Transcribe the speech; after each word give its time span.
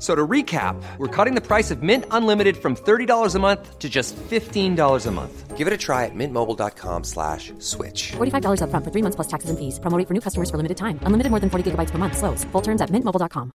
So 0.00 0.14
to 0.14 0.26
recap, 0.26 0.82
we're 0.96 1.14
cutting 1.14 1.34
the 1.34 1.46
price 1.46 1.70
of 1.70 1.82
Mint 1.82 2.06
Unlimited 2.10 2.56
from 2.56 2.74
$30 2.74 3.34
a 3.34 3.38
month 3.38 3.78
to 3.78 3.88
just 3.88 4.16
$15 4.16 5.06
a 5.06 5.10
month. 5.10 5.58
Give 5.58 5.66
it 5.66 5.74
a 5.74 5.76
try 5.76 6.06
at 6.06 6.14
mintmobile.com 6.14 7.04
slash 7.04 7.52
switch. 7.58 8.12
$45 8.16 8.62
upfront 8.64 8.84
for 8.84 8.90
three 8.90 9.02
months 9.02 9.16
plus 9.16 9.28
taxes 9.28 9.50
and 9.50 9.58
fees. 9.58 9.78
Promo 9.78 9.98
rate 9.98 10.08
for 10.08 10.14
new 10.14 10.22
customers 10.22 10.48
for 10.48 10.56
limited 10.56 10.78
time. 10.78 10.98
Unlimited 11.04 11.30
more 11.30 11.40
than 11.40 11.50
40 11.50 11.72
gigabytes 11.72 11.90
per 11.90 11.98
month. 11.98 12.16
Slows. 12.16 12.44
Full 12.52 12.62
terms 12.62 12.80
at 12.80 12.88
mintmobile.com. 12.88 13.52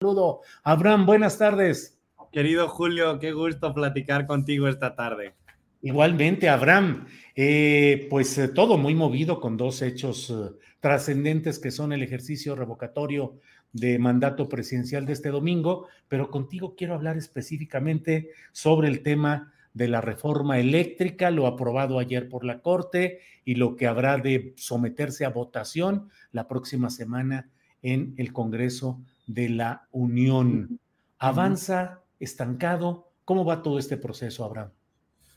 Saludo. 0.00 0.40
Abraham, 0.64 1.06
buenas 1.06 1.38
tardes. 1.38 1.98
Querido 2.32 2.68
Julio, 2.68 3.18
qué 3.18 3.32
gusto 3.32 3.72
platicar 3.74 4.26
contigo 4.26 4.66
esta 4.68 4.94
tarde. 4.94 5.34
Igualmente, 5.82 6.48
Abraham. 6.48 7.06
Eh, 7.34 8.08
pues 8.10 8.36
eh, 8.38 8.48
todo 8.48 8.76
muy 8.76 8.94
movido 8.94 9.40
con 9.40 9.56
dos 9.56 9.82
hechos 9.82 10.30
eh, 10.30 10.50
trascendentes 10.80 11.58
que 11.58 11.70
son 11.70 11.92
el 11.92 12.02
ejercicio 12.02 12.56
revocatorio 12.56 13.38
de 13.72 13.98
mandato 13.98 14.48
presidencial 14.48 15.06
de 15.06 15.12
este 15.12 15.30
domingo, 15.30 15.86
pero 16.08 16.30
contigo 16.30 16.74
quiero 16.76 16.94
hablar 16.94 17.16
específicamente 17.16 18.30
sobre 18.52 18.88
el 18.88 19.02
tema 19.02 19.52
de 19.74 19.88
la 19.88 20.00
reforma 20.00 20.58
eléctrica, 20.58 21.30
lo 21.30 21.46
aprobado 21.46 21.98
ayer 21.98 22.28
por 22.28 22.44
la 22.44 22.60
Corte 22.60 23.20
y 23.44 23.54
lo 23.54 23.76
que 23.76 23.86
habrá 23.86 24.18
de 24.18 24.54
someterse 24.56 25.24
a 25.24 25.30
votación 25.30 26.10
la 26.32 26.48
próxima 26.48 26.90
semana 26.90 27.48
en 27.82 28.14
el 28.16 28.32
Congreso 28.32 29.00
de 29.26 29.48
la 29.50 29.86
Unión. 29.92 30.80
¿Avanza 31.18 32.02
estancado? 32.18 33.12
¿Cómo 33.24 33.44
va 33.44 33.62
todo 33.62 33.78
este 33.78 33.96
proceso, 33.96 34.44
Abraham? 34.44 34.70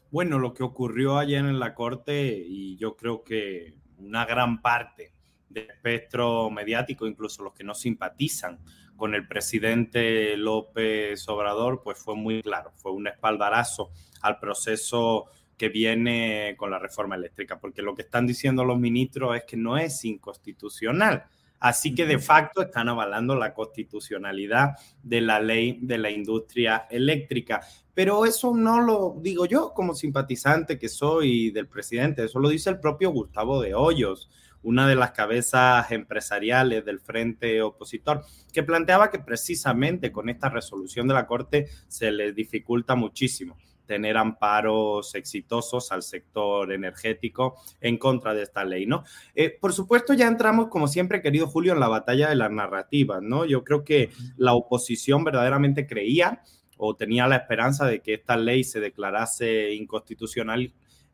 Bueno, 0.09 0.39
lo 0.39 0.53
que 0.53 0.63
ocurrió 0.63 1.17
ayer 1.17 1.39
en 1.39 1.59
la 1.59 1.75
Corte 1.75 2.43
y 2.45 2.77
yo 2.77 2.95
creo 2.95 3.23
que 3.23 3.75
una 3.97 4.25
gran 4.25 4.61
parte 4.61 5.13
del 5.51 5.69
espectro 5.69 6.49
mediático, 6.49 7.07
incluso 7.07 7.43
los 7.43 7.53
que 7.53 7.63
no 7.63 7.73
simpatizan 7.73 8.59
con 8.95 9.15
el 9.15 9.27
presidente 9.27 10.37
López 10.37 11.27
Obrador, 11.27 11.81
pues 11.83 11.97
fue 11.97 12.15
muy 12.15 12.41
claro, 12.43 12.71
fue 12.75 12.91
un 12.91 13.07
espaldarazo 13.07 13.91
al 14.21 14.39
proceso 14.39 15.25
que 15.57 15.69
viene 15.69 16.55
con 16.57 16.71
la 16.71 16.79
reforma 16.79 17.15
eléctrica, 17.15 17.59
porque 17.59 17.81
lo 17.81 17.95
que 17.95 18.03
están 18.03 18.25
diciendo 18.25 18.65
los 18.65 18.79
ministros 18.79 19.35
es 19.35 19.43
que 19.43 19.57
no 19.57 19.77
es 19.77 20.03
inconstitucional. 20.05 21.25
Así 21.59 21.93
que 21.93 22.07
de 22.07 22.17
facto 22.17 22.63
están 22.63 22.89
avalando 22.89 23.35
la 23.35 23.53
constitucionalidad 23.53 24.71
de 25.03 25.21
la 25.21 25.39
ley 25.39 25.77
de 25.79 25.99
la 25.99 26.09
industria 26.09 26.87
eléctrica. 26.89 27.61
Pero 27.93 28.25
eso 28.25 28.55
no 28.55 28.81
lo 28.81 29.17
digo 29.21 29.45
yo 29.45 29.71
como 29.71 29.93
simpatizante 29.93 30.79
que 30.79 30.89
soy 30.89 31.51
del 31.51 31.67
presidente, 31.67 32.23
eso 32.23 32.39
lo 32.39 32.49
dice 32.49 32.71
el 32.71 32.79
propio 32.79 33.11
Gustavo 33.11 33.61
de 33.61 33.75
Hoyos 33.75 34.31
una 34.63 34.87
de 34.87 34.95
las 34.95 35.11
cabezas 35.11 35.91
empresariales 35.91 36.85
del 36.85 36.99
frente 36.99 37.61
opositor, 37.61 38.23
que 38.53 38.63
planteaba 38.63 39.09
que 39.09 39.19
precisamente 39.19 40.11
con 40.11 40.29
esta 40.29 40.49
resolución 40.49 41.07
de 41.07 41.13
la 41.13 41.27
Corte 41.27 41.67
se 41.87 42.11
les 42.11 42.35
dificulta 42.35 42.95
muchísimo 42.95 43.57
tener 43.91 44.15
amparos 44.15 45.15
exitosos 45.15 45.91
al 45.91 46.01
sector 46.01 46.71
energético 46.71 47.55
en 47.81 47.97
contra 47.97 48.33
de 48.33 48.43
esta 48.43 48.63
ley, 48.63 48.85
¿no? 48.85 49.03
Eh, 49.35 49.57
por 49.59 49.73
supuesto, 49.73 50.13
ya 50.13 50.27
entramos, 50.27 50.69
como 50.69 50.87
siempre, 50.87 51.21
querido 51.21 51.47
Julio, 51.47 51.73
en 51.73 51.81
la 51.81 51.89
batalla 51.89 52.29
de 52.29 52.35
las 52.35 52.51
narrativas, 52.51 53.21
¿no? 53.21 53.43
Yo 53.43 53.65
creo 53.65 53.83
que 53.83 54.09
la 54.37 54.53
oposición 54.53 55.25
verdaderamente 55.25 55.87
creía 55.87 56.41
o 56.77 56.95
tenía 56.95 57.27
la 57.27 57.35
esperanza 57.35 57.85
de 57.85 58.01
que 58.01 58.13
esta 58.13 58.37
ley 58.37 58.63
se 58.63 58.79
declarase 58.79 59.73
inconstitucional 59.73 60.71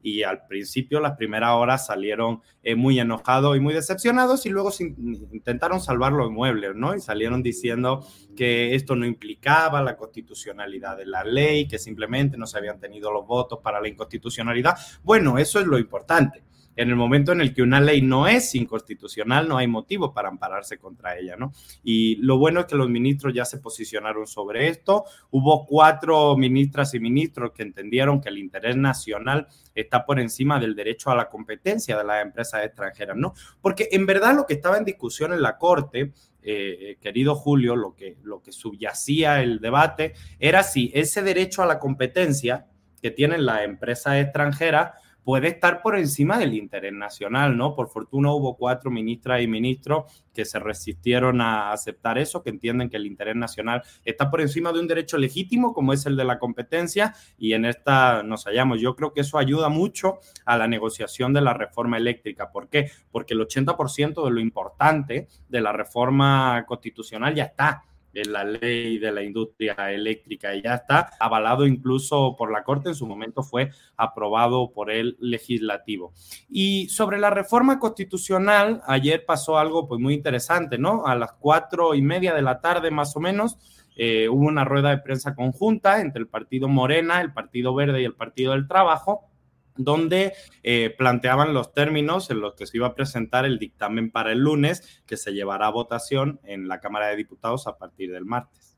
y 0.07 0.23
al 0.23 0.47
principio 0.47 1.01
las 1.01 1.18
primeras 1.18 1.51
horas 1.51 1.85
salieron 1.85 2.41
eh, 2.63 2.75
muy 2.75 2.97
enojados 2.97 3.57
y 3.57 3.59
muy 3.59 3.73
decepcionados 3.73 4.45
y 4.45 4.50
luego 4.50 4.72
intentaron 4.79 5.81
salvar 5.81 6.13
los 6.13 6.31
muebles, 6.31 6.75
¿no? 6.75 6.95
Y 6.95 7.01
salieron 7.01 7.44
diciendo 7.44 8.07
que 8.35 8.73
esto 8.73 8.95
no 8.95 9.06
implicaba 9.06 9.81
la 9.81 9.97
constitucionalidad 9.97 10.95
de 10.95 11.07
la 11.07 11.25
ley, 11.25 11.68
que 11.68 11.78
simplemente 11.78 12.38
no 12.38 12.45
se 12.47 12.57
habían 12.57 12.79
tenido 12.79 13.12
los 13.12 13.28
votos 13.28 13.59
para 13.62 13.81
la 13.81 13.90
inconstitucionalidad. 13.90 14.78
Bueno, 15.03 15.38
eso 15.38 15.59
es 15.59 15.68
lo 15.68 15.78
importante 15.78 16.47
en 16.78 16.90
el 16.90 16.96
momento 16.96 17.32
en 17.32 17.42
el 17.42 17.54
que 17.54 17.64
una 17.64 17.82
ley 17.82 18.02
no 18.02 18.28
es 18.28 18.54
inconstitucional, 18.56 19.50
no 19.50 19.58
hay 19.58 19.68
motivo 19.68 20.14
para 20.14 20.30
ampararse 20.30 20.78
contra 20.78 21.18
ella, 21.18 21.36
¿no? 21.36 21.52
Y 21.84 22.16
lo 22.18 22.38
bueno 22.38 22.62
es 22.62 22.66
que 22.68 22.76
los 22.76 22.88
ministros 22.88 23.34
ya 23.34 23.46
se 23.46 23.58
posicionaron 23.58 24.28
sobre 24.28 24.68
esto. 24.68 25.06
Hubo 25.32 25.66
cuatro 25.66 26.38
ministras 26.38 26.94
y 26.94 27.00
ministros 27.00 27.52
que 27.52 27.64
entendieron 27.64 28.22
que 28.22 28.30
el 28.30 28.38
interés 28.38 28.78
nacional 28.78 29.48
está 29.74 30.06
por 30.06 30.20
encima 30.20 30.60
del 30.60 30.76
derecho 30.76 31.10
a 31.10 31.16
la 31.16 31.30
competencia 31.30 31.98
de 31.98 32.04
las 32.04 32.24
empresas 32.24 32.64
extranjeras, 32.64 33.18
¿no? 33.18 33.34
Porque 33.60 33.90
en 33.92 34.06
verdad 34.06 34.36
lo 34.36 34.46
que 34.46 34.54
estaba 34.54 34.78
en 34.78 34.86
discusión 34.86 35.34
en 35.34 35.42
la 35.42 35.58
Corte 35.58 36.14
eh, 36.44 36.98
querido 37.02 37.36
Julio, 37.36 37.76
lo 37.76 37.94
que, 37.96 38.18
lo 38.24 38.42
que 38.42 38.52
subyacía 38.54 39.42
el 39.42 39.60
debate 39.60 40.14
era 40.40 40.64
si 40.64 40.92
ese 40.94 41.22
derecho 41.22 41.62
a 41.62 41.66
la 41.66 41.80
competencia 41.80 42.68
que 43.02 43.12
tienen 43.12 43.46
las 43.46 43.64
empresas 43.64 44.16
extranjeras 44.16 44.92
puede 45.28 45.50
estar 45.50 45.82
por 45.82 45.98
encima 45.98 46.38
del 46.38 46.54
interés 46.54 46.94
nacional, 46.94 47.58
¿no? 47.58 47.76
Por 47.76 47.90
fortuna 47.90 48.32
hubo 48.32 48.56
cuatro 48.56 48.90
ministras 48.90 49.42
y 49.42 49.48
ministros 49.48 50.24
que 50.34 50.46
se 50.46 50.58
resistieron 50.58 51.42
a 51.42 51.74
aceptar 51.74 52.18
eso, 52.18 52.42
que 52.42 52.50
entienden 52.50 52.90
que 52.90 52.96
el 52.96 53.06
interés 53.06 53.36
nacional 53.36 53.84
está 54.06 54.32
por 54.32 54.40
encima 54.40 54.72
de 54.72 54.80
un 54.80 54.88
derecho 54.88 55.18
legítimo 55.18 55.74
como 55.74 55.92
es 55.92 56.06
el 56.06 56.16
de 56.16 56.24
la 56.24 56.40
competencia 56.40 57.14
y 57.38 57.52
en 57.52 57.66
esta 57.66 58.24
nos 58.24 58.46
hallamos. 58.46 58.80
Yo 58.80 58.96
creo 58.96 59.12
que 59.12 59.20
eso 59.20 59.38
ayuda 59.38 59.68
mucho 59.68 60.20
a 60.46 60.56
la 60.56 60.70
negociación 60.70 61.34
de 61.34 61.42
la 61.42 61.54
reforma 61.54 61.98
eléctrica. 61.98 62.50
¿Por 62.50 62.70
qué? 62.70 62.90
Porque 63.12 63.34
el 63.34 63.42
80% 63.42 64.24
de 64.24 64.32
lo 64.32 64.40
importante 64.40 65.28
de 65.50 65.60
la 65.60 65.74
reforma 65.74 66.64
constitucional 66.66 67.36
ya 67.36 67.44
está 67.44 67.84
en 68.22 68.34
la 68.34 68.44
ley 68.44 68.98
de 68.98 69.12
la 69.12 69.24
industria 69.24 69.76
eléctrica 69.92 70.56
y 70.56 70.62
ya 70.62 70.76
está 70.76 71.12
avalado 71.20 71.66
incluso 71.66 72.36
por 72.36 72.52
la 72.52 72.64
Corte, 72.64 72.90
en 72.90 72.96
su 72.96 73.06
momento 73.06 73.44
fue 73.44 73.72
aprobado 73.96 74.72
por 74.72 74.92
el 74.92 75.18
legislativo. 75.20 76.14
Y 76.50 76.90
sobre 76.90 77.20
la 77.20 77.30
reforma 77.30 77.80
constitucional, 77.80 78.82
ayer 78.88 79.26
pasó 79.26 79.58
algo 79.58 79.88
pues 79.88 80.02
muy 80.02 80.14
interesante, 80.14 80.78
¿no? 80.78 81.06
A 81.06 81.16
las 81.16 81.34
cuatro 81.34 81.94
y 81.94 82.02
media 82.02 82.34
de 82.34 82.42
la 82.42 82.60
tarde 82.60 82.92
más 82.92 83.16
o 83.16 83.20
menos, 83.20 83.58
eh, 83.96 84.30
hubo 84.30 84.46
una 84.46 84.64
rueda 84.64 84.92
de 84.92 85.00
prensa 85.00 85.34
conjunta 85.34 86.02
entre 86.02 86.22
el 86.22 86.28
Partido 86.28 86.68
Morena, 86.68 87.20
el 87.22 87.34
Partido 87.34 87.74
Verde 87.74 88.02
y 88.02 88.06
el 88.06 88.13
Partido 88.13 88.52
del 88.54 88.68
Trabajo, 88.68 89.26
donde 89.77 90.33
eh, 90.63 90.94
planteaban 90.97 91.53
los 91.53 91.74
términos 91.74 92.29
en 92.29 92.41
los 92.41 92.56
que 92.56 92.65
se 92.65 92.77
iba 92.77 92.88
a 92.88 92.95
presentar 92.95 93.45
el 93.45 93.59
dictamen 93.59 94.12
para 94.12 94.31
el 94.31 94.39
lunes, 94.39 95.03
que 95.06 95.18
se 95.18 95.33
llevará 95.33 95.68
a 95.68 95.71
votación 95.71 96.39
en 96.44 96.68
la 96.68 96.79
Cámara 96.79 97.07
de 97.07 97.15
Diputados 97.15 97.68
a 97.68 97.77
partir 97.77 98.12
del 98.12 98.25
martes. 98.25 98.76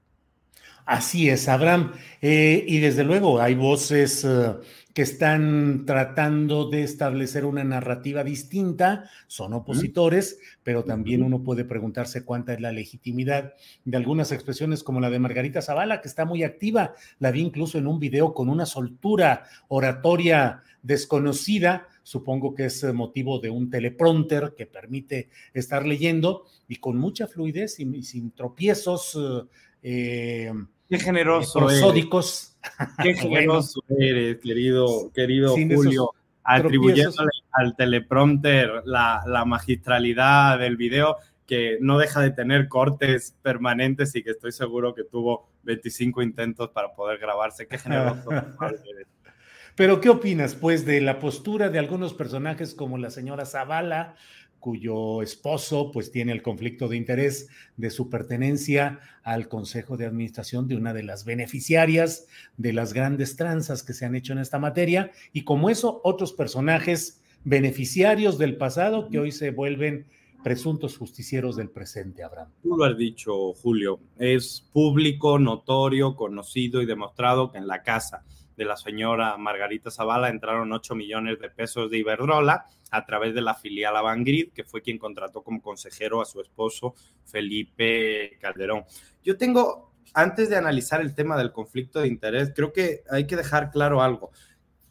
Así 0.86 1.30
es, 1.30 1.48
Abraham. 1.48 1.94
Eh, 2.20 2.66
y 2.68 2.80
desde 2.80 3.04
luego 3.04 3.40
hay 3.40 3.54
voces 3.54 4.26
eh, 4.26 4.56
que 4.94 5.04
están 5.04 5.86
tratando 5.86 6.68
de 6.68 6.82
establecer 6.82 7.46
una 7.46 7.64
narrativa 7.64 8.24
distinta, 8.24 9.08
son 9.28 9.54
opositores, 9.54 10.40
pero 10.64 10.84
también 10.84 11.22
uno 11.22 11.44
puede 11.44 11.64
preguntarse 11.64 12.26
cuánta 12.26 12.54
es 12.54 12.60
la 12.60 12.72
legitimidad 12.72 13.54
de 13.86 13.98
algunas 13.98 14.32
expresiones 14.32 14.82
como 14.84 15.00
la 15.00 15.12
de 15.12 15.20
Margarita 15.20 15.62
Zavala, 15.62 16.02
que 16.02 16.08
está 16.08 16.26
muy 16.26 16.44
activa, 16.44 16.96
la 17.20 17.30
vi 17.30 17.42
incluso 17.42 17.78
en 17.78 17.86
un 17.86 18.00
video 18.00 18.34
con 18.34 18.50
una 18.50 18.66
soltura 18.66 19.44
oratoria 19.68 20.64
desconocida, 20.82 21.88
supongo 22.02 22.56
que 22.56 22.66
es 22.66 22.84
motivo 22.94 23.40
de 23.40 23.52
un 23.52 23.70
teleprompter 23.70 24.56
que 24.58 24.66
permite 24.66 25.30
estar 25.54 25.86
leyendo 25.86 26.46
y 26.68 26.78
con 26.78 26.98
mucha 26.98 27.28
fluidez 27.28 27.80
y, 27.80 28.02
sin 28.02 28.32
tropiezos 28.32 29.16
eh, 29.84 30.52
Qué 30.90 31.00
generoso. 31.00 31.60
prosódicos. 31.60 32.58
Qué 33.02 33.14
generoso 33.16 33.84
eres, 33.98 34.38
querido, 34.40 35.12
querido 35.14 35.56
Julio, 35.56 36.14
atribuyéndole 36.44 37.30
al 37.52 37.76
teleprompter 37.76 38.82
la, 38.86 39.22
la 39.26 39.46
magistralidad 39.46 40.60
del 40.60 40.78
video 40.78 41.18
que 41.50 41.80
no 41.82 41.98
deja 41.98 42.22
de 42.22 42.30
tener 42.30 42.68
cortes 42.68 43.36
permanentes 43.42 44.16
y 44.16 44.22
que 44.22 44.32
estoy 44.32 44.52
seguro 44.52 44.94
que 44.94 45.04
tuvo 45.04 45.50
25 45.64 46.22
intentos 46.22 46.70
para 46.70 46.94
poder 46.94 47.18
grabarse. 47.18 47.68
Qué 47.68 47.80
generoso. 47.80 48.30
Pero, 49.76 50.02
¿qué 50.02 50.10
opinas, 50.10 50.56
pues, 50.56 50.86
de 50.86 51.02
la 51.02 51.20
postura 51.20 51.70
de 51.70 51.80
algunos 51.80 52.14
personajes 52.14 52.76
como 52.76 52.98
la 52.98 53.10
señora 53.10 53.46
Zavala, 53.46 54.16
cuyo 54.60 55.22
esposo, 55.22 55.92
pues, 55.92 56.12
tiene 56.12 56.32
el 56.32 56.42
conflicto 56.42 56.88
de 56.88 56.98
interés 56.98 57.50
de 57.78 57.90
su 57.90 58.10
pertenencia 58.10 59.00
al 59.24 59.48
Consejo 59.48 59.98
de 59.98 60.06
Administración 60.06 60.68
de 60.68 60.76
una 60.76 60.94
de 60.94 61.04
las 61.04 61.26
beneficiarias 61.26 62.28
de 62.58 62.74
las 62.74 62.94
grandes 62.94 63.36
tranzas 63.36 63.84
que 63.84 63.94
se 63.94 64.06
han 64.06 64.16
hecho 64.16 64.34
en 64.34 64.40
esta 64.40 64.60
materia, 64.60 65.12
y 65.34 65.44
como 65.44 65.70
eso, 65.70 66.02
otros 66.04 66.34
personajes 66.34 67.22
beneficiarios 67.44 68.38
del 68.38 68.58
pasado 68.58 69.10
que 69.10 69.20
hoy 69.20 69.32
se 69.32 69.52
vuelven 69.52 70.06
presuntos 70.44 70.98
justicieros 70.98 71.56
del 71.56 71.70
presente, 71.70 72.24
Abraham. 72.24 72.50
Tú 72.64 72.78
lo 72.78 72.86
has 72.86 72.98
dicho, 72.98 73.54
Julio. 73.54 74.00
Es 74.18 74.66
público, 74.72 75.38
notorio, 75.38 76.16
conocido 76.16 76.82
y 76.82 76.86
demostrado 76.86 77.52
que 77.52 77.58
en 77.58 77.68
la 77.68 77.84
casa 77.84 78.24
de 78.60 78.66
la 78.66 78.76
señora 78.76 79.38
Margarita 79.38 79.90
Zavala 79.90 80.28
entraron 80.28 80.74
8 80.74 80.94
millones 80.94 81.40
de 81.40 81.50
pesos 81.50 81.90
de 81.90 82.00
Iberdrola 82.00 82.66
a 82.92 83.06
través 83.06 83.34
de 83.34 83.40
la 83.40 83.56
filial 83.56 83.96
Avangrid, 83.96 84.52
que 84.52 84.66
fue 84.66 84.82
quien 84.82 84.98
contrató 84.98 85.44
como 85.44 85.62
consejero 85.62 86.22
a 86.22 86.26
su 86.26 86.42
esposo 86.42 86.94
Felipe 87.24 88.38
Calderón. 88.42 88.84
Yo 89.24 89.38
tengo, 89.38 89.94
antes 90.14 90.50
de 90.50 90.58
analizar 90.58 91.00
el 91.00 91.16
tema 91.16 91.38
del 91.38 91.54
conflicto 91.54 92.02
de 92.02 92.10
interés, 92.10 92.52
creo 92.54 92.74
que 92.74 93.04
hay 93.10 93.26
que 93.28 93.38
dejar 93.38 93.72
claro 93.72 94.02
algo. 94.02 94.32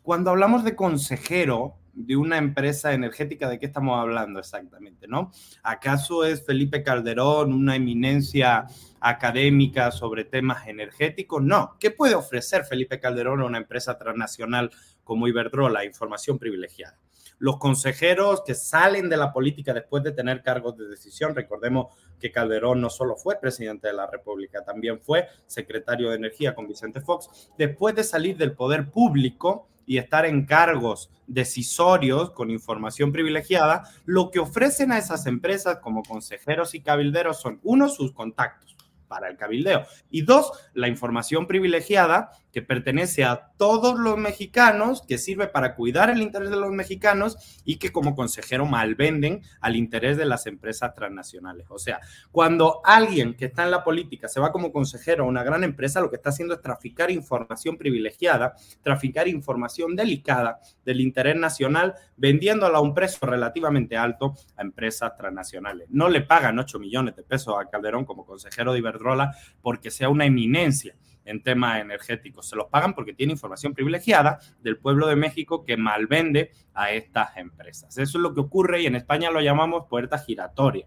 Cuando 0.01 0.31
hablamos 0.31 0.65
de 0.65 0.75
consejero, 0.75 1.77
de 1.99 2.17
una 2.17 2.39
empresa 2.39 2.93
energética, 2.93 3.49
¿de 3.49 3.59
qué 3.59 3.67
estamos 3.67 3.99
hablando 3.99 4.39
exactamente? 4.39 5.09
¿no? 5.09 5.33
¿Acaso 5.65 6.25
es 6.25 6.47
Felipe 6.47 6.85
Calderón 6.85 7.53
una 7.53 7.75
eminencia 7.75 8.67
académica 9.01 9.91
sobre 9.91 10.25
temas 10.25 10.69
energéticos? 10.69 11.43
No. 11.43 11.77
¿Qué 11.81 11.91
puede 11.91 12.15
ofrecer 12.15 12.65
Felipe 12.65 13.01
Calderón 13.01 13.41
a 13.41 13.47
una 13.47 13.59
empresa 13.59 13.99
transnacional 13.99 14.71
como 15.03 15.27
Iberdrola? 15.27 15.85
Información 15.85 16.39
privilegiada. 16.39 16.99
Los 17.41 17.59
consejeros 17.59 18.43
que 18.47 18.55
salen 18.55 19.09
de 19.09 19.17
la 19.17 19.33
política 19.33 19.75
después 19.75 20.03
de 20.05 20.13
tener 20.13 20.43
cargos 20.43 20.77
de 20.77 20.89
decisión, 20.89 21.35
recordemos 21.35 21.95
que 22.21 22.31
Calderón 22.31 22.81
no 22.81 22.91
solo 22.91 23.17
fue 23.17 23.41
presidente 23.41 23.89
de 23.89 23.95
la 23.95 24.09
República, 24.09 24.65
también 24.65 25.01
fue 25.01 25.27
secretario 25.47 26.11
de 26.11 26.17
Energía 26.17 26.55
con 26.55 26.67
Vicente 26.67 27.01
Fox, 27.01 27.51
después 27.57 27.95
de 27.95 28.03
salir 28.03 28.37
del 28.37 28.53
poder 28.53 28.91
público, 28.91 29.69
y 29.89 29.97
estar 29.97 30.27
en 30.27 30.45
cargos 30.45 31.11
decisorios 31.27 32.31
con 32.31 32.51
información 32.51 33.11
privilegiada, 33.11 33.91
lo 34.05 34.31
que 34.31 34.39
ofrecen 34.39 34.93
a 34.93 34.99
esas 34.99 35.27
empresas 35.27 35.79
como 35.79 36.03
consejeros 36.03 36.75
y 36.75 36.83
cabilderos 36.83 37.41
son, 37.41 37.59
uno, 37.63 37.89
sus 37.89 38.13
contactos 38.13 38.77
para 39.09 39.29
el 39.29 39.39
cabildeo. 39.39 39.87
Y 40.11 40.23
dos, 40.23 40.53
la 40.75 40.89
información 40.89 41.47
privilegiada 41.47 42.31
que 42.59 42.63
pertenece 42.63 43.23
a 43.23 43.53
todos 43.57 44.01
los 44.01 44.19
mexicanos, 44.19 45.03
que 45.07 45.17
sirve 45.17 45.47
para 45.47 45.77
cuidar 45.77 46.11
el 46.11 46.21
interés 46.21 46.51
de 46.51 46.57
los 46.57 46.73
mexicanos 46.73 47.63
y 47.65 47.77
que 47.77 47.93
como 47.93 48.17
consejero 48.17 48.67
malvenden 48.67 49.43
al 49.61 49.77
interés 49.77 50.17
de 50.17 50.27
las 50.27 50.49
empresas 50.49 50.93
transnacionales. 50.93 51.67
O 51.69 51.79
sea, 51.79 52.01
cuando 52.33 52.81
alguien 52.83 53.35
que 53.35 53.45
está 53.45 53.63
en 53.63 53.71
la 53.71 53.85
política 53.85 54.27
se 54.27 54.41
va 54.41 54.51
como 54.51 54.73
consejero 54.73 55.23
a 55.23 55.29
una 55.29 55.45
gran 55.45 55.63
empresa, 55.63 56.01
lo 56.01 56.11
que 56.11 56.17
está 56.17 56.31
haciendo 56.31 56.55
es 56.55 56.61
traficar 56.61 57.13
información 57.13 57.79
privilegiada, 57.79 58.57
traficar 58.83 59.29
información 59.29 59.95
delicada 59.95 60.59
del 60.85 61.01
interés 61.01 61.37
nacional, 61.37 61.95
vendiéndola 62.17 62.79
a 62.79 62.81
un 62.81 62.93
precio 62.93 63.25
relativamente 63.25 63.97
alto 63.97 64.35
a 64.57 64.63
empresas 64.63 65.17
transnacionales. 65.17 65.87
No 65.91 66.09
le 66.09 66.23
pagan 66.23 66.59
8 66.59 66.81
millones 66.81 67.15
de 67.15 67.23
pesos 67.23 67.55
a 67.57 67.71
Calderón 67.71 68.05
como 68.05 68.27
consejero 68.27 68.73
de 68.73 68.81
Iberdrola 68.81 69.37
porque 69.63 69.93
sea 69.93 70.09
una 70.09 70.27
eminencia 70.27 70.97
en 71.29 71.43
temas 71.43 71.81
energéticos. 71.81 72.49
Se 72.49 72.57
los 72.57 72.69
pagan 72.69 72.95
porque 72.95 73.13
tiene 73.13 73.33
información 73.33 73.75
privilegiada 73.75 74.39
del 74.61 74.79
pueblo 74.79 75.07
de 75.07 75.17
México 75.17 75.65
que 75.65 75.77
malvende 75.77 76.51
a 76.75 76.93
estas 76.93 77.37
empresas. 77.37 77.97
Eso 77.99 78.19
es 78.19 78.23
lo 78.23 78.35
que 78.35 78.41
ocurre 78.41 78.83
y 78.83 78.87
en 78.87 78.97
España 78.97 79.31
lo 79.31 79.41
llamamos 79.41 79.87
puerta 79.89 80.19
giratoria. 80.19 80.87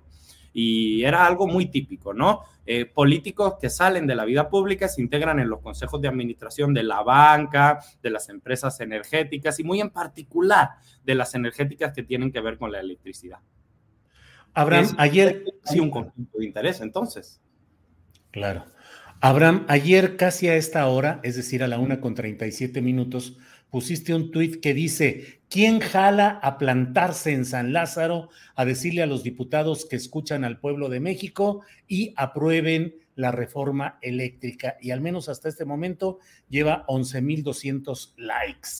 Y 0.54 1.04
era 1.04 1.26
algo 1.26 1.48
muy 1.48 1.68
típico, 1.68 2.14
¿no? 2.14 2.42
Eh, 2.66 2.86
políticos 2.86 3.56
que 3.62 3.70
salen 3.70 4.06
de 4.06 4.16
la 4.16 4.26
vida 4.26 4.50
pública 4.50 4.88
se 4.88 5.02
integran 5.02 5.40
en 5.40 5.50
los 5.50 5.62
consejos 5.62 6.02
de 6.02 6.10
administración 6.10 6.74
de 6.74 6.84
la 6.84 7.04
banca, 7.04 7.80
de 8.02 8.10
las 8.10 8.28
empresas 8.28 8.80
energéticas 8.82 9.60
y 9.60 9.64
muy 9.64 9.80
en 9.80 9.92
particular 9.92 10.72
de 11.04 11.16
las 11.16 11.36
energéticas 11.36 11.94
que 11.94 12.04
tienen 12.04 12.32
que 12.32 12.42
ver 12.42 12.58
con 12.58 12.72
la 12.72 12.80
electricidad. 12.80 13.40
Abraham, 14.54 14.88
ayer... 14.98 15.46
Sí, 15.64 15.80
un 15.80 15.90
conflicto 15.90 16.40
de 16.40 16.46
interés, 16.46 16.82
entonces. 16.82 17.42
Claro. 18.32 18.66
Abraham, 19.24 19.66
ayer 19.68 20.18
casi 20.18 20.48
a 20.48 20.56
esta 20.56 20.88
hora, 20.88 21.20
es 21.22 21.36
decir, 21.36 21.62
a 21.62 21.68
la 21.68 21.78
una 21.78 22.02
con 22.02 22.16
37 22.16 22.82
minutos, 22.82 23.38
pusiste 23.70 24.16
un 24.16 24.32
tuit 24.32 24.60
que 24.60 24.74
dice, 24.74 25.42
¿quién 25.48 25.80
jala 25.80 26.40
a 26.42 26.58
plantarse 26.58 27.32
en 27.32 27.46
San 27.46 27.72
Lázaro 27.72 28.30
a 28.56 28.66
decirle 28.66 29.04
a 29.04 29.06
los 29.06 29.22
diputados 29.22 29.86
que 29.86 29.96
escuchan 29.96 30.44
al 30.44 30.60
pueblo 30.60 30.90
de 30.90 31.02
México 31.02 31.62
y 31.88 32.16
aprueben 32.18 32.96
la 33.14 33.32
reforma 33.32 34.00
eléctrica? 34.02 34.78
Y 34.82 34.90
al 34.90 35.02
menos 35.02 35.30
hasta 35.30 35.50
este 35.50 35.66
momento 35.66 36.18
lleva 36.50 36.84
11.200 36.88 38.14
likes. 38.18 38.80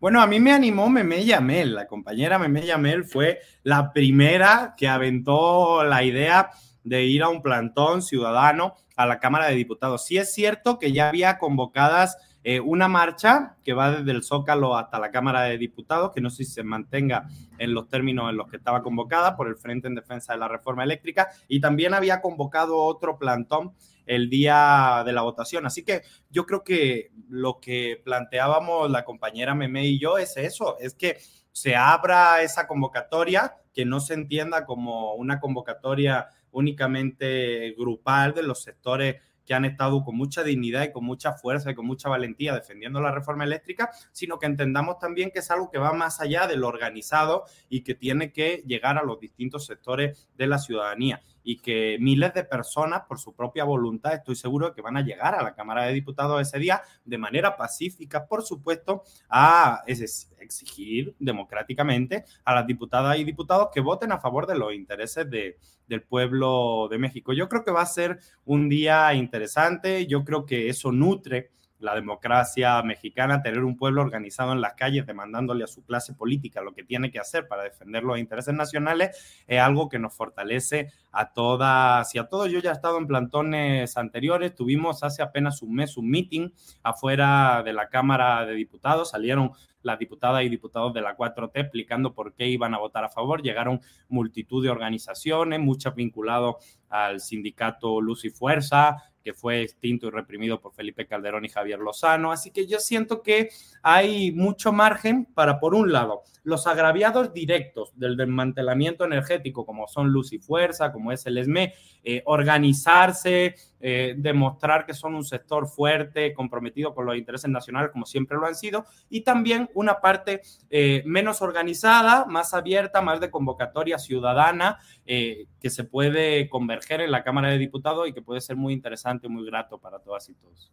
Bueno, 0.00 0.20
a 0.20 0.26
mí 0.26 0.40
me 0.40 0.52
animó 0.52 0.88
Meme 0.88 1.24
Yamel. 1.24 1.74
La 1.74 1.86
compañera 1.86 2.38
Meme 2.38 2.66
Yamel 2.66 3.04
fue 3.04 3.40
la 3.62 3.92
primera 3.92 4.74
que 4.76 4.88
aventó 4.88 5.84
la 5.84 6.02
idea 6.02 6.50
de 6.84 7.04
ir 7.04 7.22
a 7.22 7.28
un 7.28 7.42
plantón 7.42 8.02
ciudadano 8.02 8.74
a 8.96 9.06
la 9.06 9.20
Cámara 9.20 9.46
de 9.46 9.54
Diputados. 9.54 10.04
Sí 10.04 10.18
es 10.18 10.34
cierto 10.34 10.78
que 10.78 10.92
ya 10.92 11.08
había 11.08 11.38
convocadas 11.38 12.16
eh, 12.44 12.58
una 12.58 12.88
marcha 12.88 13.54
que 13.62 13.72
va 13.72 13.92
desde 13.92 14.10
el 14.10 14.24
Zócalo 14.24 14.76
hasta 14.76 14.98
la 14.98 15.12
Cámara 15.12 15.42
de 15.42 15.58
Diputados, 15.58 16.10
que 16.12 16.20
no 16.20 16.28
sé 16.28 16.44
si 16.44 16.52
se 16.52 16.64
mantenga 16.64 17.28
en 17.58 17.72
los 17.72 17.88
términos 17.88 18.28
en 18.30 18.36
los 18.36 18.48
que 18.48 18.56
estaba 18.56 18.82
convocada 18.82 19.36
por 19.36 19.46
el 19.46 19.56
Frente 19.56 19.86
en 19.86 19.94
Defensa 19.94 20.32
de 20.32 20.40
la 20.40 20.48
Reforma 20.48 20.82
Eléctrica, 20.82 21.28
y 21.46 21.60
también 21.60 21.94
había 21.94 22.20
convocado 22.20 22.78
otro 22.78 23.16
plantón 23.16 23.72
el 24.06 24.28
día 24.30 25.02
de 25.04 25.12
la 25.12 25.22
votación. 25.22 25.66
Así 25.66 25.84
que 25.84 26.02
yo 26.30 26.46
creo 26.46 26.64
que 26.64 27.10
lo 27.28 27.60
que 27.60 28.00
planteábamos 28.04 28.90
la 28.90 29.04
compañera 29.04 29.54
Meme 29.54 29.86
y 29.86 29.98
yo 29.98 30.18
es 30.18 30.36
eso, 30.36 30.78
es 30.80 30.94
que 30.94 31.18
se 31.52 31.76
abra 31.76 32.42
esa 32.42 32.66
convocatoria, 32.66 33.56
que 33.74 33.84
no 33.84 34.00
se 34.00 34.14
entienda 34.14 34.64
como 34.64 35.14
una 35.14 35.40
convocatoria 35.40 36.28
únicamente 36.50 37.74
grupal 37.78 38.34
de 38.34 38.42
los 38.42 38.62
sectores 38.62 39.16
que 39.44 39.54
han 39.54 39.64
estado 39.64 40.04
con 40.04 40.16
mucha 40.16 40.44
dignidad 40.44 40.84
y 40.84 40.92
con 40.92 41.04
mucha 41.04 41.32
fuerza 41.32 41.70
y 41.70 41.74
con 41.74 41.86
mucha 41.86 42.08
valentía 42.08 42.54
defendiendo 42.54 43.00
la 43.00 43.10
reforma 43.10 43.44
eléctrica, 43.44 43.90
sino 44.12 44.38
que 44.38 44.46
entendamos 44.46 44.98
también 44.98 45.30
que 45.30 45.40
es 45.40 45.50
algo 45.50 45.70
que 45.70 45.78
va 45.78 45.92
más 45.92 46.20
allá 46.20 46.46
de 46.46 46.56
lo 46.56 46.68
organizado 46.68 47.44
y 47.68 47.82
que 47.82 47.94
tiene 47.94 48.32
que 48.32 48.62
llegar 48.66 48.98
a 48.98 49.02
los 49.02 49.18
distintos 49.18 49.66
sectores 49.66 50.28
de 50.36 50.46
la 50.46 50.58
ciudadanía 50.58 51.22
y 51.42 51.58
que 51.58 51.96
miles 52.00 52.34
de 52.34 52.44
personas, 52.44 53.02
por 53.06 53.18
su 53.18 53.34
propia 53.34 53.64
voluntad, 53.64 54.14
estoy 54.14 54.36
seguro 54.36 54.74
que 54.74 54.82
van 54.82 54.96
a 54.96 55.02
llegar 55.02 55.34
a 55.34 55.42
la 55.42 55.54
Cámara 55.54 55.84
de 55.84 55.92
Diputados 55.92 56.40
ese 56.40 56.58
día 56.58 56.82
de 57.04 57.18
manera 57.18 57.56
pacífica, 57.56 58.26
por 58.26 58.42
supuesto, 58.42 59.02
a 59.28 59.82
exigir 59.86 61.14
democráticamente 61.18 62.24
a 62.44 62.54
las 62.54 62.66
diputadas 62.66 63.18
y 63.18 63.24
diputados 63.24 63.68
que 63.72 63.80
voten 63.80 64.12
a 64.12 64.20
favor 64.20 64.46
de 64.46 64.56
los 64.56 64.74
intereses 64.74 65.28
de, 65.30 65.58
del 65.86 66.02
pueblo 66.02 66.88
de 66.90 66.98
México. 66.98 67.32
Yo 67.32 67.48
creo 67.48 67.64
que 67.64 67.70
va 67.70 67.82
a 67.82 67.86
ser 67.86 68.18
un 68.44 68.68
día 68.68 69.12
interesante, 69.14 70.06
yo 70.06 70.24
creo 70.24 70.46
que 70.46 70.68
eso 70.68 70.92
nutre 70.92 71.50
la 71.82 71.94
democracia 71.94 72.82
mexicana, 72.82 73.42
tener 73.42 73.64
un 73.64 73.76
pueblo 73.76 74.02
organizado 74.02 74.52
en 74.52 74.60
las 74.60 74.74
calles 74.74 75.06
demandándole 75.06 75.64
a 75.64 75.66
su 75.66 75.84
clase 75.84 76.14
política 76.14 76.62
lo 76.62 76.72
que 76.72 76.84
tiene 76.84 77.10
que 77.10 77.18
hacer 77.18 77.48
para 77.48 77.64
defender 77.64 78.04
los 78.04 78.18
intereses 78.18 78.54
nacionales, 78.54 79.44
es 79.46 79.60
algo 79.60 79.88
que 79.88 79.98
nos 79.98 80.14
fortalece 80.14 80.92
a 81.10 81.32
todas 81.32 82.14
y 82.14 82.18
a 82.18 82.28
todos. 82.28 82.50
Yo 82.50 82.60
ya 82.60 82.70
he 82.70 82.72
estado 82.72 82.98
en 82.98 83.06
plantones 83.06 83.96
anteriores, 83.96 84.54
tuvimos 84.54 85.02
hace 85.02 85.22
apenas 85.22 85.62
un 85.62 85.74
mes 85.74 85.96
un 85.96 86.08
meeting 86.08 86.50
afuera 86.82 87.62
de 87.64 87.72
la 87.72 87.88
Cámara 87.88 88.46
de 88.46 88.54
Diputados, 88.54 89.10
salieron 89.10 89.52
las 89.82 89.98
diputadas 89.98 90.42
y 90.44 90.48
diputados 90.48 90.92
de 90.94 91.00
la 91.00 91.16
4T 91.16 91.50
explicando 91.54 92.14
por 92.14 92.34
qué 92.34 92.48
iban 92.48 92.74
a 92.74 92.78
votar 92.78 93.04
a 93.04 93.08
favor. 93.08 93.42
Llegaron 93.42 93.80
multitud 94.08 94.62
de 94.62 94.70
organizaciones, 94.70 95.60
muchas 95.60 95.94
vinculadas 95.94 96.56
al 96.88 97.20
sindicato 97.20 98.00
Luz 98.00 98.24
y 98.24 98.30
Fuerza, 98.30 98.96
que 99.22 99.32
fue 99.32 99.62
extinto 99.62 100.08
y 100.08 100.10
reprimido 100.10 100.60
por 100.60 100.74
Felipe 100.74 101.06
Calderón 101.06 101.44
y 101.44 101.48
Javier 101.48 101.78
Lozano. 101.78 102.32
Así 102.32 102.50
que 102.50 102.66
yo 102.66 102.78
siento 102.78 103.22
que 103.22 103.50
hay 103.82 104.32
mucho 104.32 104.72
margen 104.72 105.24
para, 105.26 105.58
por 105.60 105.74
un 105.74 105.92
lado, 105.92 106.22
los 106.42 106.66
agraviados 106.66 107.32
directos 107.32 107.92
del 107.96 108.16
desmantelamiento 108.16 109.04
energético, 109.04 109.64
como 109.64 109.86
son 109.86 110.08
Luz 110.08 110.32
y 110.32 110.38
Fuerza, 110.38 110.92
como 110.92 111.12
es 111.12 111.24
el 111.26 111.38
ESME, 111.38 111.74
eh, 112.02 112.22
organizarse, 112.26 113.54
eh, 113.84 114.14
demostrar 114.16 114.86
que 114.86 114.94
son 114.94 115.14
un 115.16 115.24
sector 115.24 115.66
fuerte, 115.66 116.32
comprometido 116.32 116.94
con 116.94 117.04
los 117.04 117.16
intereses 117.16 117.50
nacionales, 117.50 117.90
como 117.90 118.06
siempre 118.06 118.38
lo 118.38 118.46
han 118.46 118.54
sido, 118.54 118.86
y 119.10 119.22
también 119.22 119.68
una 119.74 120.00
parte 120.00 120.40
eh, 120.70 121.02
menos 121.04 121.42
organizada, 121.42 122.24
más 122.24 122.54
abierta, 122.54 123.02
más 123.02 123.20
de 123.20 123.30
convocatoria 123.30 123.98
ciudadana, 123.98 124.78
que 125.04 125.68
se 125.68 125.84
puede 125.84 126.48
converger 126.48 127.00
en 127.00 127.10
la 127.10 127.24
Cámara 127.24 127.50
de 127.50 127.58
Diputados 127.58 128.08
y 128.08 128.12
que 128.12 128.22
puede 128.22 128.40
ser 128.40 128.56
muy 128.56 128.72
interesante, 128.72 129.28
muy 129.28 129.44
grato 129.44 129.78
para 129.78 129.98
todas 129.98 130.28
y 130.28 130.34
todos. 130.34 130.72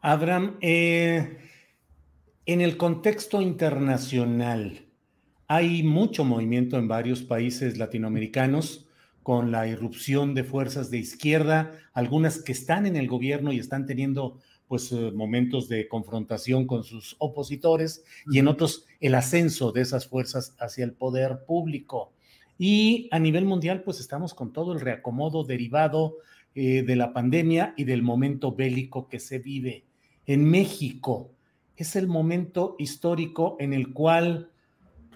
Abraham, 0.00 0.56
en 0.60 1.38
el 2.46 2.76
contexto 2.76 3.42
internacional, 3.42 4.86
hay 5.46 5.82
mucho 5.82 6.24
movimiento 6.24 6.78
en 6.78 6.88
varios 6.88 7.22
países 7.22 7.76
latinoamericanos 7.76 8.83
con 9.24 9.50
la 9.50 9.66
irrupción 9.66 10.34
de 10.34 10.44
fuerzas 10.44 10.90
de 10.90 10.98
izquierda, 10.98 11.72
algunas 11.94 12.42
que 12.42 12.52
están 12.52 12.84
en 12.84 12.94
el 12.94 13.08
gobierno 13.08 13.52
y 13.52 13.58
están 13.58 13.86
teniendo 13.86 14.38
pues 14.68 14.92
eh, 14.92 15.12
momentos 15.12 15.66
de 15.66 15.88
confrontación 15.88 16.66
con 16.66 16.84
sus 16.84 17.16
opositores 17.18 18.04
y 18.30 18.38
en 18.38 18.48
otros 18.48 18.84
el 19.00 19.14
ascenso 19.14 19.72
de 19.72 19.80
esas 19.80 20.06
fuerzas 20.06 20.54
hacia 20.58 20.84
el 20.84 20.92
poder 20.92 21.46
público. 21.46 22.12
Y 22.58 23.08
a 23.12 23.18
nivel 23.18 23.46
mundial 23.46 23.82
pues 23.82 23.98
estamos 23.98 24.34
con 24.34 24.52
todo 24.52 24.74
el 24.74 24.80
reacomodo 24.80 25.42
derivado 25.42 26.18
eh, 26.54 26.82
de 26.82 26.94
la 26.94 27.14
pandemia 27.14 27.72
y 27.78 27.84
del 27.84 28.02
momento 28.02 28.54
bélico 28.54 29.08
que 29.08 29.20
se 29.20 29.38
vive. 29.38 29.86
En 30.26 30.44
México 30.44 31.30
es 31.76 31.96
el 31.96 32.08
momento 32.08 32.76
histórico 32.78 33.56
en 33.58 33.72
el 33.72 33.94
cual 33.94 34.50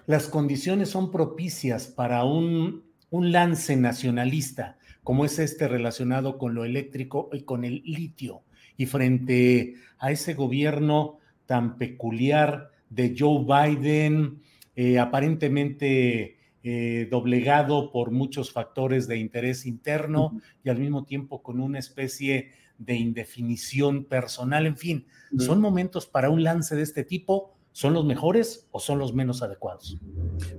las 0.07 0.27
condiciones 0.27 0.89
son 0.89 1.11
propicias 1.11 1.85
para 1.85 2.23
un 2.23 2.88
un 3.09 3.31
lance 3.31 3.75
nacionalista, 3.75 4.77
como 5.03 5.25
es 5.25 5.39
este 5.39 5.67
relacionado 5.67 6.37
con 6.37 6.53
lo 6.53 6.65
eléctrico 6.65 7.29
y 7.33 7.41
con 7.41 7.63
el 7.63 7.81
litio. 7.85 8.43
Y 8.77 8.85
frente 8.85 9.75
a 9.97 10.11
ese 10.11 10.33
gobierno 10.33 11.19
tan 11.45 11.77
peculiar 11.77 12.71
de 12.89 13.15
Joe 13.17 13.43
Biden, 13.43 14.41
eh, 14.75 14.99
aparentemente 14.99 16.37
eh, 16.61 17.07
doblegado 17.09 17.91
por 17.91 18.11
muchos 18.11 18.51
factores 18.51 19.07
de 19.07 19.17
interés 19.17 19.65
interno 19.65 20.39
y 20.63 20.69
al 20.69 20.77
mismo 20.77 21.05
tiempo 21.05 21.41
con 21.41 21.59
una 21.59 21.79
especie 21.79 22.51
de 22.77 22.95
indefinición 22.95 24.05
personal. 24.05 24.65
En 24.65 24.77
fin, 24.77 25.05
son 25.37 25.61
momentos 25.61 26.05
para 26.05 26.29
un 26.29 26.43
lance 26.43 26.75
de 26.75 26.83
este 26.83 27.03
tipo 27.03 27.58
¿Son 27.71 27.93
los 27.93 28.03
mejores 28.03 28.67
o 28.71 28.79
son 28.79 28.99
los 28.99 29.13
menos 29.13 29.41
adecuados? 29.41 29.97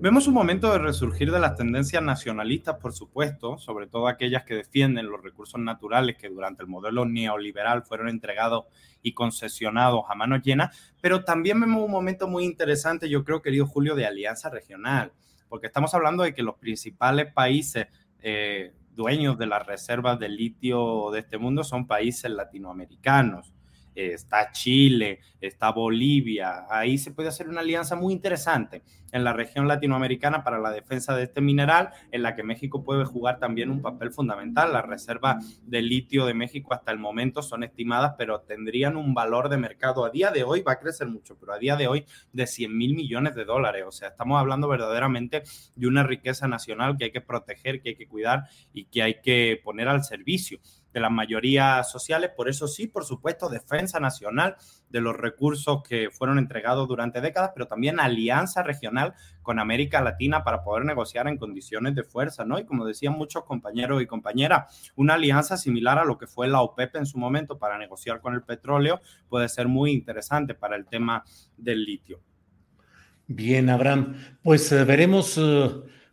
Vemos 0.01 0.27
un 0.27 0.35
momento 0.35 0.73
de 0.73 0.79
resurgir 0.79 1.31
de 1.33 1.41
las 1.41 1.57
tendencias 1.57 2.03
nacionalistas, 2.03 2.77
por 2.77 2.93
supuesto, 2.93 3.59
sobre 3.59 3.89
todo 3.89 4.07
aquellas 4.07 4.45
que 4.45 4.55
defienden 4.55 5.11
los 5.11 5.23
recursos 5.23 5.61
naturales 5.61 6.17
que 6.17 6.29
durante 6.29 6.63
el 6.63 6.69
modelo 6.69 7.05
neoliberal 7.05 7.83
fueron 7.83 8.09
entregados 8.09 8.65
y 9.03 9.13
concesionados 9.13 10.05
a 10.09 10.15
manos 10.15 10.43
llenas, 10.43 10.95
pero 11.01 11.25
también 11.25 11.61
vemos 11.61 11.85
un 11.85 11.91
momento 11.91 12.29
muy 12.29 12.45
interesante, 12.45 13.09
yo 13.09 13.25
creo, 13.25 13.43
querido 13.43 13.67
Julio, 13.67 13.95
de 13.95 14.07
alianza 14.07 14.49
regional, 14.49 15.13
porque 15.49 15.67
estamos 15.67 15.93
hablando 15.95 16.23
de 16.23 16.33
que 16.33 16.43
los 16.43 16.57
principales 16.57 17.33
países 17.33 17.89
eh, 18.21 18.73
dueños 18.95 19.37
de 19.37 19.47
las 19.47 19.67
reservas 19.67 20.19
de 20.19 20.29
litio 20.29 21.11
de 21.11 21.21
este 21.21 21.39
mundo 21.39 21.65
son 21.65 21.87
países 21.87 22.31
latinoamericanos 22.31 23.53
está 23.95 24.53
Chile, 24.53 25.21
está 25.41 25.71
Bolivia. 25.71 26.67
Ahí 26.69 26.99
se 26.99 27.13
puede 27.13 27.29
hacer 27.29 27.49
una 27.49 27.61
alianza 27.61 27.97
muy 27.97 28.13
interesante 28.13 28.83
en 29.13 29.25
la 29.25 29.33
región 29.33 29.67
latinoamericana 29.67 30.45
para 30.45 30.59
la 30.59 30.71
defensa 30.71 31.17
de 31.17 31.25
este 31.25 31.41
mineral, 31.41 31.91
en 32.13 32.23
la 32.23 32.35
que 32.35 32.43
México 32.43 32.85
puede 32.85 33.05
jugar 33.05 33.39
también 33.39 33.71
un 33.71 33.83
papel 33.83 34.13
fundamental. 34.13 34.73
Las 34.73 34.87
reservas 34.87 35.61
de 35.63 35.83
litio 35.83 36.27
de 36.27 36.35
México 36.35 36.75
hasta 36.75 36.93
el 36.93 36.99
momento 36.99 37.43
son 37.43 37.65
estimadas, 37.65 38.15
pero 38.17 38.41
tendrían 38.41 38.97
un 38.97 39.15
valor 39.15 39.49
de 39.49 39.57
mercado 39.57 40.05
a 40.05 40.11
día 40.11 40.31
de 40.31 40.45
hoy, 40.45 40.63
va 40.63 40.73
a 40.73 40.79
crecer 40.79 41.09
mucho, 41.09 41.37
pero 41.39 41.53
a 41.53 41.59
día 41.59 41.77
de 41.77 41.89
hoy 41.89 42.07
de 42.33 42.47
100 42.47 42.77
mil 42.77 42.95
millones 42.95 43.35
de 43.35 43.45
dólares. 43.45 43.85
O 43.87 43.93
sea, 43.93 44.09
estamos 44.09 44.39
hablando 44.39 44.69
verdaderamente 44.69 45.43
de 45.75 45.87
una 45.87 46.03
riqueza 46.03 46.47
nacional 46.47 46.97
que 46.97 47.05
hay 47.05 47.13
que 47.13 47.21
proteger, 47.21 47.81
que 47.81 47.91
hay 47.91 47.97
que 47.97 48.09
cuidar 48.09 48.45
y 48.73 48.85
que 48.85 49.03
hay 49.03 49.21
que 49.21 49.61
poner 49.63 49.89
al 49.89 50.05
servicio 50.05 50.61
de 50.93 51.01
las 51.01 51.11
mayorías 51.11 51.91
sociales. 51.91 52.31
Por 52.37 52.49
eso 52.49 52.67
sí, 52.69 52.87
por 52.87 53.05
supuesto, 53.05 53.49
defensa 53.49 54.01
nacional 54.01 54.57
de 54.89 55.01
los 55.01 55.17
recursos 55.17 55.83
que 55.89 56.11
fueron 56.11 56.39
entregados 56.39 56.89
durante 56.89 57.21
décadas, 57.21 57.53
pero 57.55 57.67
también 57.67 58.01
alianza 58.01 58.63
regional 58.63 59.15
con 59.43 59.59
América 59.59 60.01
Latina 60.01 60.43
para 60.45 60.63
poder 60.63 60.85
negociar 60.85 61.29
en 61.29 61.39
condiciones 61.39 61.95
de 61.95 62.03
fuerza, 62.03 62.45
¿no? 62.45 62.59
Y 62.59 62.65
como 62.65 62.85
decían 62.85 63.15
muchos 63.15 63.45
compañeros 63.45 64.03
y 64.03 64.07
compañeras, 64.07 64.93
una 64.97 65.15
alianza 65.15 65.57
similar 65.57 65.99
a 65.99 66.05
lo 66.05 66.19
que 66.19 66.27
fue 66.27 66.49
la 66.49 66.61
OPEP 66.61 66.97
en 66.97 67.07
su 67.07 67.19
momento 67.19 67.59
para 67.59 67.79
negociar 67.79 68.21
con 68.21 68.35
el 68.35 68.43
petróleo 68.43 69.01
puede 69.29 69.49
ser 69.49 69.69
muy 69.69 69.93
interesante 69.93 70.55
para 70.55 70.77
el 70.77 70.87
tema 70.87 71.25
del 71.57 71.85
litio. 71.85 72.21
Bien, 73.27 73.71
Abraham, 73.71 74.17
pues 74.43 74.73
eh, 74.73 74.85
veremos 74.85 75.39
eh, 75.39 75.71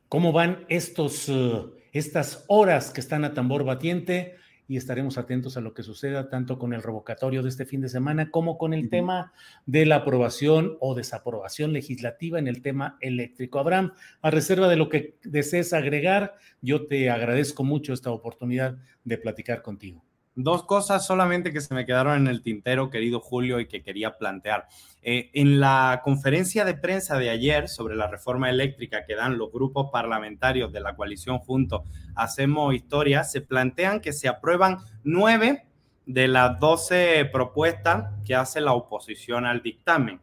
cómo 0.08 0.32
van 0.32 0.66
estos, 0.70 1.28
eh, 1.30 1.64
estas 1.92 2.46
horas 2.48 2.92
que 2.92 3.02
están 3.02 3.26
a 3.26 3.34
tambor 3.34 3.64
batiente 3.64 4.36
y 4.68 4.78
estaremos 4.78 5.18
atentos 5.18 5.58
a 5.58 5.62
lo 5.62 5.74
que 5.74 5.84
suceda 5.84 6.30
tanto 6.30 6.60
con 6.60 6.74
el 6.74 6.84
revocatorio 6.84 7.44
de 7.44 7.50
este 7.50 7.66
fin 7.66 7.82
de 7.82 7.90
semana 7.90 8.32
como 8.32 8.58
con 8.58 8.74
el 8.74 8.90
tema 8.90 9.34
de 9.66 9.86
la 9.86 9.98
aprobación 9.98 10.78
o 10.80 10.96
desaprobación 10.96 11.74
legislativa 11.74 12.40
en 12.40 12.48
el 12.48 12.62
tema 12.62 12.98
eléctrico. 13.02 13.60
Abraham, 13.60 13.94
a 14.22 14.32
reserva 14.32 14.68
de 14.68 14.76
lo 14.76 14.90
que 14.90 15.18
desees 15.24 15.74
agregar, 15.74 16.36
yo 16.62 16.88
te 16.88 17.10
agradezco 17.10 17.64
mucho 17.64 17.94
esta 17.94 18.12
oportunidad 18.12 18.78
de 19.04 19.18
platicar 19.18 19.62
contigo. 19.62 20.07
Dos 20.40 20.66
cosas 20.66 21.04
solamente 21.04 21.52
que 21.52 21.62
se 21.62 21.74
me 21.74 21.88
quedaron 21.88 22.16
en 22.16 22.28
el 22.28 22.44
tintero, 22.44 22.92
querido 22.92 23.20
Julio, 23.20 23.60
y 23.60 23.66
que 23.66 23.82
quería 23.82 24.20
plantear. 24.20 24.68
Eh, 25.02 25.32
en 25.34 25.60
la 25.60 26.02
conferencia 26.04 26.64
de 26.64 26.76
prensa 26.76 27.18
de 27.18 27.32
ayer 27.32 27.68
sobre 27.68 27.96
la 27.96 28.06
reforma 28.06 28.48
eléctrica 28.48 29.04
que 29.08 29.16
dan 29.16 29.40
los 29.40 29.52
grupos 29.52 29.90
parlamentarios 29.92 30.72
de 30.72 30.80
la 30.80 30.96
coalición 30.96 31.40
junto 31.40 31.86
Hacemos 32.16 32.76
Historia, 32.76 33.24
se 33.24 33.42
plantean 33.42 34.00
que 34.00 34.14
se 34.14 34.28
aprueban 34.28 34.78
nueve 35.04 35.66
de 36.06 36.28
las 36.28 36.60
doce 36.60 37.26
propuestas 37.26 38.14
que 38.24 38.36
hace 38.36 38.62
la 38.62 38.74
oposición 38.74 39.44
al 39.44 39.64
dictamen. 39.64 40.22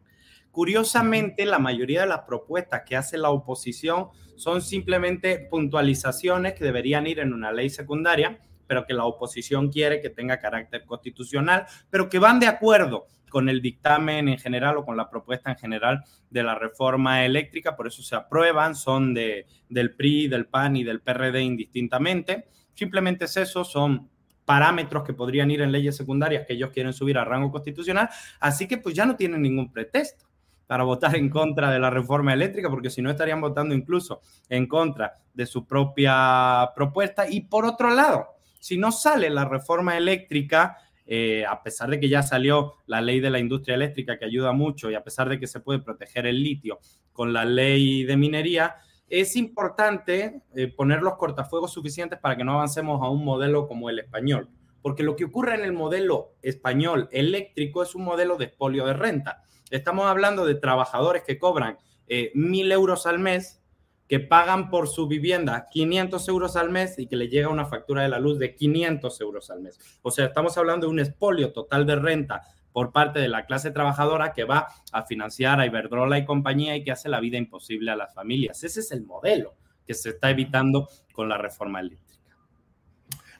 Curiosamente, 0.52 1.44
la 1.44 1.58
mayoría 1.58 2.02
de 2.02 2.06
las 2.06 2.20
propuestas 2.20 2.82
que 2.86 2.94
hace 2.94 3.18
la 3.18 3.30
oposición 3.30 4.10
son 4.36 4.62
simplemente 4.62 5.40
puntualizaciones 5.50 6.54
que 6.54 6.62
deberían 6.62 7.08
ir 7.08 7.18
en 7.18 7.32
una 7.32 7.50
ley 7.50 7.68
secundaria 7.68 8.38
pero 8.66 8.86
que 8.86 8.94
la 8.94 9.04
oposición 9.04 9.70
quiere 9.70 10.00
que 10.00 10.10
tenga 10.10 10.38
carácter 10.38 10.84
constitucional, 10.84 11.66
pero 11.90 12.08
que 12.08 12.18
van 12.18 12.40
de 12.40 12.46
acuerdo 12.46 13.06
con 13.34 13.48
el 13.48 13.60
dictamen 13.60 14.28
en 14.28 14.38
general 14.38 14.76
o 14.76 14.84
con 14.84 14.96
la 14.96 15.10
propuesta 15.10 15.50
en 15.50 15.56
general 15.56 16.04
de 16.30 16.42
la 16.44 16.54
reforma 16.54 17.24
eléctrica, 17.24 17.74
por 17.74 17.88
eso 17.88 18.00
se 18.02 18.14
aprueban, 18.14 18.76
son 18.76 19.12
de, 19.12 19.46
del 19.68 19.94
PRI, 19.96 20.28
del 20.28 20.46
PAN 20.46 20.76
y 20.76 20.84
del 20.84 21.00
PRD 21.00 21.42
indistintamente. 21.42 22.46
Simplemente 22.74 23.24
es 23.24 23.36
eso, 23.36 23.64
son 23.64 24.08
parámetros 24.44 25.02
que 25.02 25.14
podrían 25.14 25.50
ir 25.50 25.62
en 25.62 25.72
leyes 25.72 25.96
secundarias 25.96 26.46
que 26.46 26.52
ellos 26.52 26.70
quieren 26.70 26.92
subir 26.92 27.18
a 27.18 27.24
rango 27.24 27.50
constitucional, 27.50 28.08
así 28.38 28.68
que 28.68 28.78
pues 28.78 28.94
ya 28.94 29.04
no 29.04 29.16
tienen 29.16 29.42
ningún 29.42 29.72
pretexto 29.72 30.26
para 30.66 30.84
votar 30.84 31.14
en 31.16 31.28
contra 31.28 31.70
de 31.70 31.78
la 31.78 31.90
reforma 31.90 32.32
eléctrica, 32.32 32.70
porque 32.70 32.90
si 32.90 33.02
no 33.02 33.10
estarían 33.10 33.40
votando 33.40 33.74
incluso 33.74 34.20
en 34.48 34.66
contra 34.66 35.18
de 35.32 35.46
su 35.46 35.66
propia 35.66 36.70
propuesta. 36.74 37.28
Y 37.28 37.42
por 37.42 37.64
otro 37.64 37.90
lado, 37.90 38.33
si 38.64 38.78
no 38.78 38.92
sale 38.92 39.28
la 39.28 39.44
reforma 39.44 39.94
eléctrica, 39.94 40.78
eh, 41.04 41.44
a 41.44 41.62
pesar 41.62 41.90
de 41.90 42.00
que 42.00 42.08
ya 42.08 42.22
salió 42.22 42.76
la 42.86 43.02
ley 43.02 43.20
de 43.20 43.28
la 43.28 43.38
industria 43.38 43.74
eléctrica 43.74 44.18
que 44.18 44.24
ayuda 44.24 44.52
mucho 44.52 44.90
y 44.90 44.94
a 44.94 45.04
pesar 45.04 45.28
de 45.28 45.38
que 45.38 45.46
se 45.46 45.60
puede 45.60 45.80
proteger 45.80 46.24
el 46.24 46.42
litio 46.42 46.78
con 47.12 47.34
la 47.34 47.44
ley 47.44 48.04
de 48.04 48.16
minería, 48.16 48.76
es 49.06 49.36
importante 49.36 50.40
eh, 50.56 50.68
poner 50.68 51.02
los 51.02 51.18
cortafuegos 51.18 51.74
suficientes 51.74 52.18
para 52.18 52.38
que 52.38 52.44
no 52.44 52.54
avancemos 52.54 53.02
a 53.02 53.10
un 53.10 53.22
modelo 53.22 53.68
como 53.68 53.90
el 53.90 53.98
español. 53.98 54.48
Porque 54.80 55.02
lo 55.02 55.14
que 55.14 55.26
ocurre 55.26 55.56
en 55.56 55.64
el 55.64 55.74
modelo 55.74 56.30
español 56.40 57.10
eléctrico 57.12 57.82
es 57.82 57.94
un 57.94 58.04
modelo 58.04 58.38
de 58.38 58.46
expolio 58.46 58.86
de 58.86 58.94
renta. 58.94 59.42
Estamos 59.70 60.06
hablando 60.06 60.46
de 60.46 60.54
trabajadores 60.54 61.22
que 61.22 61.38
cobran 61.38 61.76
eh, 62.06 62.32
mil 62.34 62.72
euros 62.72 63.04
al 63.04 63.18
mes, 63.18 63.62
que 64.08 64.20
pagan 64.20 64.68
por 64.70 64.88
su 64.88 65.06
vivienda 65.08 65.66
500 65.70 66.28
euros 66.28 66.56
al 66.56 66.70
mes 66.70 66.98
y 66.98 67.06
que 67.06 67.16
le 67.16 67.28
llega 67.28 67.48
una 67.48 67.64
factura 67.64 68.02
de 68.02 68.08
la 68.08 68.18
luz 68.18 68.38
de 68.38 68.54
500 68.54 69.20
euros 69.20 69.50
al 69.50 69.60
mes. 69.60 69.78
O 70.02 70.10
sea, 70.10 70.26
estamos 70.26 70.58
hablando 70.58 70.86
de 70.86 70.92
un 70.92 71.00
expolio 71.00 71.52
total 71.52 71.86
de 71.86 71.96
renta 71.96 72.42
por 72.72 72.92
parte 72.92 73.20
de 73.20 73.28
la 73.28 73.46
clase 73.46 73.70
trabajadora 73.70 74.32
que 74.32 74.44
va 74.44 74.66
a 74.92 75.02
financiar 75.04 75.60
a 75.60 75.66
Iberdrola 75.66 76.18
y 76.18 76.24
compañía 76.24 76.76
y 76.76 76.82
que 76.82 76.90
hace 76.90 77.08
la 77.08 77.20
vida 77.20 77.38
imposible 77.38 77.90
a 77.92 77.96
las 77.96 78.12
familias. 78.12 78.62
Ese 78.64 78.80
es 78.80 78.90
el 78.90 79.04
modelo 79.04 79.54
que 79.86 79.94
se 79.94 80.10
está 80.10 80.30
evitando 80.30 80.88
con 81.12 81.28
la 81.28 81.38
reforma 81.38 81.80
eléctrica. 81.80 82.04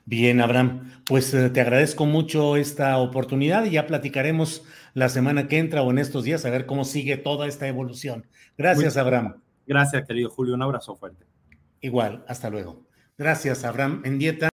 Bien, 0.07 0.41
Abraham, 0.41 1.03
pues 1.07 1.33
eh, 1.33 1.49
te 1.51 1.61
agradezco 1.63 2.05
mucho 2.05 2.57
esta 2.57 2.99
oportunidad 2.99 3.65
y 3.65 3.71
ya 3.71 3.87
platicaremos 3.87 4.65
la 4.93 5.09
semana 5.09 5.49
que 5.49 5.59
entra 5.59 5.83
o 5.83 5.91
en 5.91 5.99
estos 5.99 6.25
días 6.25 6.45
a 6.45 6.51
ver 6.51 6.67
cómo 6.67 6.85
sigue 6.85 7.17
toda 7.17 7.47
esta 7.47 7.67
evolución. 7.67 8.27
Gracias, 8.57 8.97
Abraham. 8.97 9.44
Gracias, 9.67 10.07
querido 10.07 10.31
Julio. 10.31 10.55
Un 10.55 10.63
abrazo 10.63 10.97
fuerte. 10.97 11.27
Igual, 11.81 12.25
hasta 12.29 12.51
luego. 12.51 12.87
Gracias, 13.17 13.65
Abraham 13.65 14.03
en 14.05 14.19
dieta. 14.19 14.54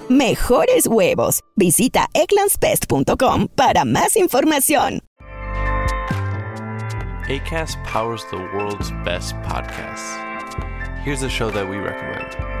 mejores 0.11 0.85
huevos. 0.85 1.41
Visita 1.55 2.07
eclanspest.com 2.13 3.47
para 3.55 3.85
más 3.85 4.15
información. 4.15 5.01
ACAST 7.27 7.81
powers 7.85 8.25
the 8.29 8.37
world's 8.37 8.91
best 9.05 9.35
podcasts. 9.43 10.17
Here's 11.03 11.23
a 11.23 11.29
show 11.29 11.49
that 11.49 11.67
we 11.67 11.77
recommend. 11.77 12.60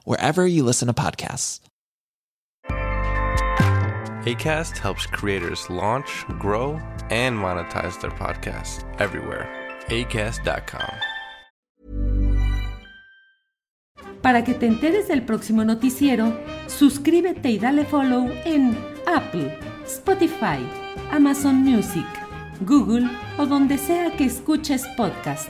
wherever 0.05 0.45
you 0.45 0.63
listen 0.63 0.87
to 0.87 0.93
podcasts. 0.93 1.59
ACAST 4.25 4.77
helps 4.77 5.07
creators 5.07 5.67
launch, 5.69 6.25
grow, 6.37 6.79
and 7.09 7.35
monetize 7.35 7.99
their 8.01 8.11
podcasts 8.11 8.83
everywhere. 8.99 9.49
ACAST.com. 9.87 10.93
Para 14.21 14.43
que 14.43 14.53
te 14.53 14.67
enteres 14.67 15.07
del 15.07 15.23
próximo 15.23 15.65
noticiero, 15.65 16.37
suscríbete 16.67 17.49
y 17.49 17.57
dale 17.57 17.85
follow 17.85 18.29
en 18.45 18.77
Apple, 19.07 19.57
Spotify, 19.85 20.59
Amazon 21.11 21.55
Music, 21.55 22.05
Google 22.61 23.09
o 23.39 23.47
donde 23.47 23.79
sea 23.79 24.15
que 24.15 24.25
escuches 24.25 24.85
podcast 24.95 25.49